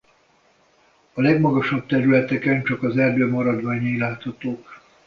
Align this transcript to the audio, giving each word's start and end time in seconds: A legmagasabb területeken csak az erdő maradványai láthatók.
A 1.13 1.21
legmagasabb 1.21 1.85
területeken 1.85 2.63
csak 2.63 2.83
az 2.83 2.97
erdő 2.97 3.29
maradványai 3.29 3.97
láthatók. 3.97 4.81